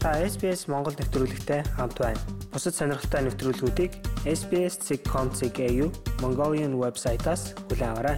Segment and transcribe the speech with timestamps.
[0.00, 2.16] Та SBS Монгол нэвтрүүлэгтэй хамт байна.
[2.48, 3.92] Бусад сонирхолтой нэвтрүүлгүүдийг
[4.24, 5.60] SBS.com.cg
[6.24, 8.16] Mongolian вебсайтаас хүлээн аваарай.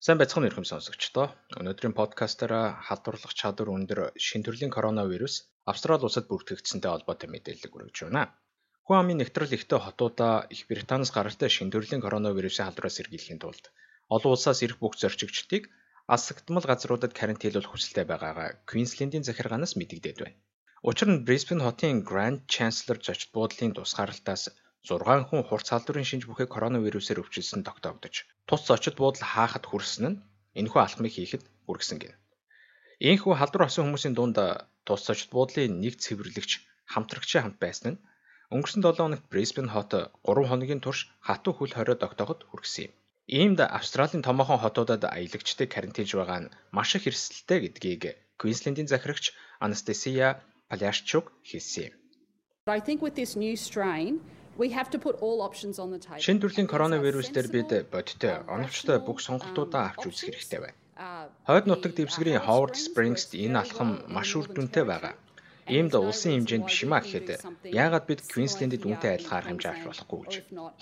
[0.00, 1.28] Сайн байцгаана уу сонсогчдоо.
[1.60, 8.32] Өнөөдрийн подкастаараа халдварлах чадвар өндөр шин төрлийн коронавирус Австрали улсад бүртгэгдсэнтэй холбоотой мэдээлэл хүргэж байна.
[8.88, 13.68] Хүн амын нэвтрэл ихтэй хотуудаа Их Британаас гаралтай шин төрлийн коронавирусын халдвараас сэргийлэхийн тулд
[14.08, 15.68] олон улсаас ирэх бүх зорчигчдыг
[16.04, 20.36] Асагдмал газруудад карантинлуулах хүсэлтэй байгаагаа Квинслендийн захиргаанаас мэдэгдээд байна.
[20.84, 24.52] Учир нь Brisbane хотын Grand Chancellor зочид буудлын тусгаарлалтаас
[24.84, 28.14] 6 хүн хурц халдварын шинж бүхий коронавирусээр өвчлсөн тогтоогдож,
[28.48, 30.20] тус зочид буудал хаахад хүрсэн нь
[30.60, 32.14] энэхүү алхмыг хийхэд хүргэсэн гин.
[33.00, 34.36] Ийхүү халдвар осон хүмүүсийн дунд
[34.84, 36.52] тус зочид буудлын нэг цэвэрлэгч
[36.92, 38.02] хамтрагчийн хамт байсан нь
[38.52, 42.94] өнгөрсөн 7 хоногт Brisbane хот 3 хоногийн турш хатуу хөл хориод тогтооход хүргэсэн юм.
[43.26, 48.02] Иймд Австралийн томоохон хотуудад аялагчдыг карантинж байгаа нь маш их эрсдэлтэй гэдгийг
[48.36, 49.32] Квинслендийн захирагч
[49.64, 51.94] Анастасия Паляшчук хэлсэн юм.
[52.68, 54.20] I think with this new strain
[54.56, 56.22] We have to put all options on the table.
[56.22, 60.78] Шинэ төрлийн коронавирус дээр бид бодиттой оновчтой бүх сонголтуудаа авч үзэх хэрэгтэй байна.
[61.48, 65.18] Хойд нутаг дэвсгэрийн Howard Springs-д энэ алхам маш үр дүнтэй байгаа.
[65.64, 67.28] Иймд улсын хэмжээнд биш юм а гэхэд
[67.72, 70.34] яагаад бид Квинслендид үнэтэй адилхан арга хэмжээ авч болохгүй гэж.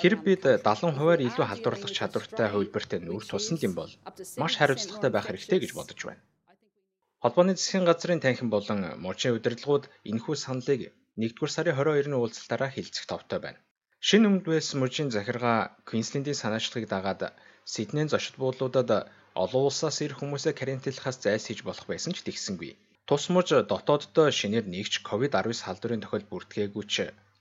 [0.00, 3.92] Хэрэг бид 70%-аар илүү халдварлах чадвартай хувилбартай нүүр тулсан юм бол
[4.40, 6.22] маш хариуцлагатай байх хэрэгтэй гэж бодож байна.
[7.22, 10.80] Холбооны засгийн газрын танхим болон мужийн удирдлагууд энэхүү саналыг
[11.20, 13.60] 1-р сарын 22-ны уулзалтаараа хэлцэх товтой байна.
[14.00, 17.36] Шинэ өмнөд Уэльс мужийн захиргаа Квинслендийн санаачлагыг дагаад
[17.72, 18.90] Сиднейн зочид буудлуудад
[19.42, 22.72] олон улсаас ирэх хүмүүсээ карантинлахаас зайлсхийж болох байсан ч тэгсэнгүй.
[23.10, 26.96] Тус муж дотооддоо шинээр нэгч COVID-19 халдварын тохиол бүртгээгүй ч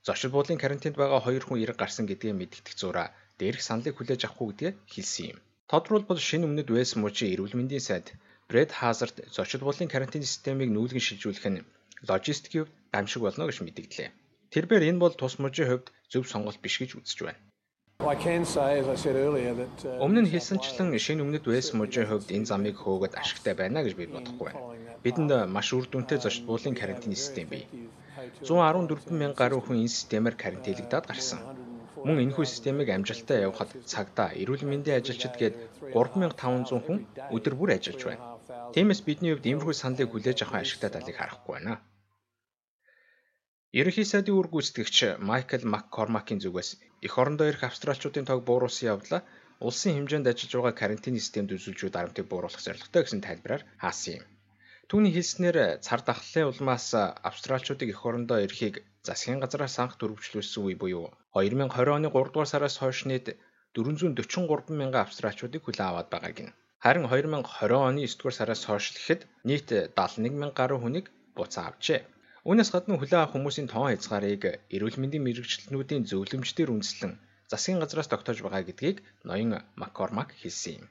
[0.08, 4.48] зочид буудлын карантинд байгаа хоёр хүн ирэг гарсан гэдгээ мэдгдэх зураа дээрх саналыг хүлээж авахгүй
[4.50, 5.39] гэдгээ хэлсэн юм.
[5.70, 8.08] Тодорхойлбол шинэ өмнөд Вэс мужийн эрүүл мэндийн сайд
[8.50, 11.66] Брэд Хазард зочид буудлын карантин системийг нүүлгэн шилжүүлэх нь
[12.09, 14.09] логистикийн гамшиг болно гэж мэдгдлээ.
[14.50, 17.42] Тэрээр энэ бол тус мужийн хувьд зөв сонголт биш гэж үзэж байна.
[17.99, 18.15] Uh,
[19.99, 24.08] Өмнө нь хэлсэнчлэн шинэ өмнөд Вэс мужийн хувьд энэ замыг хөөгд ашигтай байна гэж би
[24.08, 24.64] бодохгүй байна.
[25.04, 27.67] Бидэнд маш үр дүнтэй зочд буулын карантин систем бий.
[28.48, 31.39] 114 мянган гаруй хүн энэ системээр карантинлагдаад гарсан.
[32.08, 35.55] Мөн энэхүү системийг амжилттай явахад цагдаа, эрүүл мэндийн ажилчид гээд
[35.92, 37.04] 3500 хүн
[37.36, 38.23] өдөр бүр ажиллаж байна.
[38.71, 41.83] Тиймээс бидний хувьд иймэрхүү саналыг хүлээж авах ашигтай талыг харахгүй байна.
[43.69, 46.69] Ерөнхий сайдын үр гүйцэтгэгч Майкл Маккормакийн зүгээс
[47.05, 49.21] эх орондоо ирэх австралчуудын тог бууруулсан явдлаа
[49.61, 54.25] улсын хэмжээнд ажиллаж байгаа карантины системд үзүүлжүү дарамтыг бууруулах зорилготой гэсэн тайлбараар хаасан юм.
[54.89, 56.87] Түүний хэлснээр цар тахлын улмаас
[57.30, 58.75] австралчуудыг эх орондоо ирэхийг
[59.05, 63.37] засгийн газраас анх дөрвөлжлүүлсэн үе буюу 2020 оны 3 дугаар сараас хойш нийт
[63.77, 66.55] 443 мянган австралчуудыг хүлээн аваад байгааг нь.
[66.81, 72.01] Харин 2020 оны 9 дугаар сараас хойш ихэд нийт 71 мянга гаруй хүнийг буцаан авчээ.
[72.48, 74.44] Үүнээс гадна хүлээн авах хүмүүсийн тоон хязгаарыг
[74.76, 77.14] эрүүл мэндийн мэрэгчлэнүүдийн зөвлөмжтөр үндэслэн
[77.52, 79.52] засгийн газраас тогтоож байгаа гэдгийг ноён
[79.82, 80.86] Маккормак хэлсэн юм.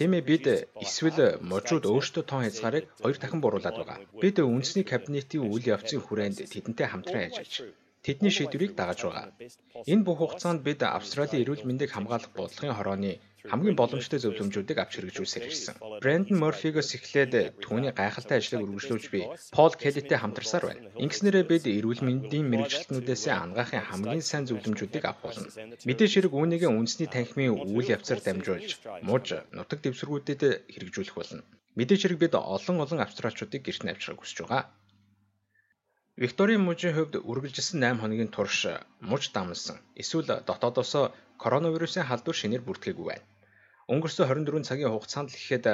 [0.00, 0.44] Тиймээ бид
[0.84, 1.20] эсвэл
[1.52, 3.98] можууд өөрсдөө тоон хязгаарыг хоёр дахин бууруулад байгаа.
[4.22, 7.52] Бид үндэсний кабинетийн үйл явцын хүрээнд тэдэнтэй хамтран ажиллаж
[8.06, 9.26] тэдний шийдвэрийг дагаж байгаа.
[9.92, 13.12] Энэ бүх хугацаанд бид Австралийн эрүүл мэндийг хамгаалах бодлогын хорооны
[13.50, 15.76] хамгийн боломжтой зөвлөмжүүдийг авч хэрэгжүүлсээр ирсэн.
[16.02, 19.20] Брэндон Морфигоос эхлээд түүний гайхалтай ажлыг үргэлжлүүлж би
[19.56, 20.90] Пол Келлитэй хамтарсаар байна.
[21.04, 25.50] Ингэснээрээ бид эрүүл мэндийн мэрэгчлэтнүүдээс ангаахын хамгийн сайн зөвлөмжүүдийг авах болно.
[25.86, 28.70] Мэдээж хэрэг үүнийг үндэсний танхимын үйл явцаар дамжуулж,
[29.06, 31.42] мууж нутаг дэвсгэрүүдэд хэрэгжүүлэх болно.
[31.78, 34.62] Мэдээж хэрэг бид олон олон австралчуудыг гэрт навчрах хүсэж байгаа.
[36.20, 38.68] Викторийн мужийн хувьд үргэлжилсэн 8 хоногийн турш
[39.00, 40.92] муж дамнасан эсвэл дотоодоос
[41.40, 43.24] коронавирусын халдвар шинээр бүртгээгүү байна.
[43.88, 45.66] Өнгөрсөн 24 цагийн хугацаанд л ихэд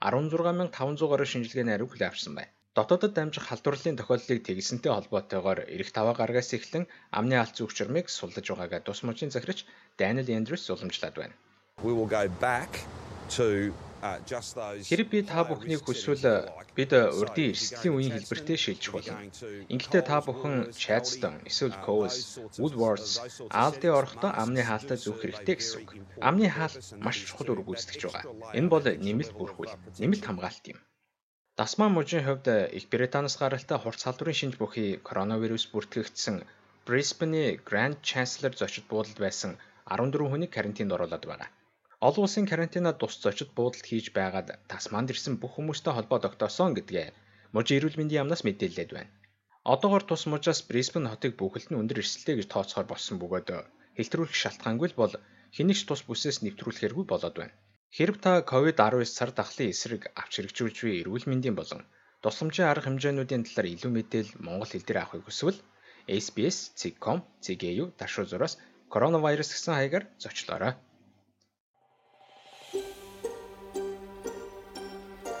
[0.00, 2.52] 16500 гаруй шинжилгээний ариу хүлээн авсан байна.
[2.72, 8.46] Дотоодод дамжих халдварлын тохиолдлыг тэгсэнтэй холбоотойгоор эрэх таваа гаргаас эхлэн амны алт зүг чурмыг суллаж
[8.48, 9.68] байгаагаа тус мужийн захирагч
[10.00, 11.36] Даниэл Эндрюс уламжлаад байна.
[11.84, 12.72] We will go back
[13.36, 19.22] to Хэрэг би та бүхнийг хүсвэл бид урдын эрсдлийн үеийн хэлбэртэй шилжих болно.
[19.72, 22.16] Ингэхдээ та бүхэн Chadstone, эсвэл Coles,
[22.58, 23.22] Woodwards,
[23.62, 25.90] Aldi орохдоо амны хаалтаа зүүх хэрэгтэй гэсэн үг.
[26.28, 28.24] Амны хаалт маш чухал үр гүйцэтгэж байгаа.
[28.58, 29.72] Энэ бол нэмэлт бүрхүүл,
[30.02, 30.78] нэмэлт хамгаалт юм.
[31.58, 32.46] Дасман мужийн хувьд
[32.78, 36.36] Их Британаас гаралтай хурц халдварын шинж бүхий коронавирус бүртгэгдсэн
[36.86, 39.50] Brisbane Grand Chancellor зочид буудалд байсан
[39.86, 41.50] 14 хүнийг карантинд оруулаад байгаа.
[42.06, 47.08] Олон улсын карантинад тус зочид буудалд хийж байгаад Тасманд ирсэн бүх хүмүүстэй холбоо тогтоосон гэдгээ
[47.54, 49.14] мужийн эрүүл мэндийн яамнаас мэдээлээд байна.
[49.72, 53.48] Одоогоор тус мужаас Брисбен хотыг бүхэлд нь өндөр эрсдэлтэй гэж тооцохоор болсон бөгөөд
[53.96, 55.14] хэлтрүүлэх шалтгаангүй л бол
[55.56, 57.54] хэнийг ч тус бүсээс нэвтрүүлэхэргүй болоод байна.
[57.96, 61.82] Хэрв та COVID-19 сар дахлын эсрэг авч хэрэгжүүлж буй эрүүл мэндийн болон
[62.22, 65.58] Тусламжийн арга хэмжээнүүдийн талаар илүү мэдээлэл монгол хэл дээр авахыг хүсвэл
[66.20, 68.54] SBS.com.cg-ийн даршуу зураас
[68.90, 70.74] коронавирус гэсэн хаягаар зочлоорой.